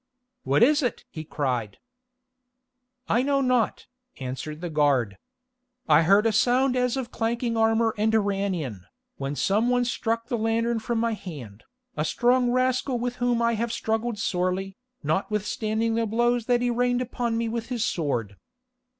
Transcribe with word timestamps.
"What 0.43 0.63
is 0.63 0.81
it?" 0.81 1.05
he 1.11 1.23
cried. 1.23 1.77
"I 3.07 3.21
know 3.21 3.39
not," 3.39 3.85
answered 4.19 4.59
the 4.59 4.69
guard. 4.71 5.19
"I 5.87 6.01
heard 6.01 6.25
a 6.25 6.31
sound 6.31 6.75
as 6.75 6.97
of 6.97 7.11
clanking 7.11 7.55
armour 7.55 7.93
and 7.99 8.11
ran 8.25 8.55
in, 8.55 8.85
when 9.17 9.35
some 9.35 9.69
one 9.69 9.85
struck 9.85 10.25
the 10.25 10.39
lantern 10.39 10.79
from 10.79 10.97
my 10.97 11.13
hand, 11.13 11.65
a 11.95 12.03
strong 12.03 12.49
rascal 12.49 12.97
with 12.97 13.17
whom 13.17 13.43
I 13.43 13.53
have 13.53 13.71
struggled 13.71 14.17
sorely, 14.17 14.75
notwithstanding 15.03 15.93
the 15.93 16.07
blows 16.07 16.47
that 16.47 16.61
he 16.63 16.71
rained 16.71 17.03
upon 17.03 17.37
me 17.37 17.47
with 17.47 17.67
his 17.69 17.85
sword. 17.85 18.37